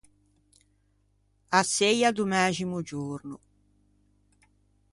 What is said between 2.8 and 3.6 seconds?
giorno.